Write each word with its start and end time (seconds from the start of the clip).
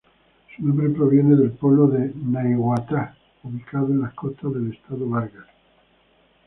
Su 0.57 0.63
nombre 0.65 0.89
proviene 0.89 1.35
del 1.35 1.51
pueblo 1.51 1.85
de 1.85 2.11
Naiguatá 2.15 3.15
ubicado 3.43 3.89
en 3.89 4.01
la 4.01 4.09
costa 4.09 4.47
del 4.49 4.73
estado 4.73 5.07
Vargas. 5.07 5.45